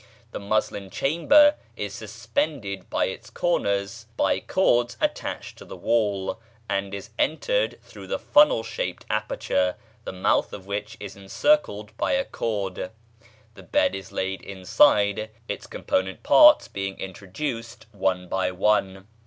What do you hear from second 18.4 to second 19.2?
one.